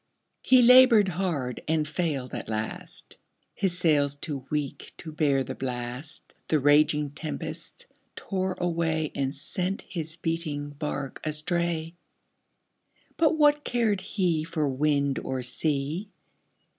[0.41, 3.17] He labored hard and failed at last,
[3.53, 7.85] His sails too weak to bear the blast, The raging tempests
[8.15, 11.93] tore away And sent his beating bark astray.
[13.17, 16.09] But what cared he For wind or sea!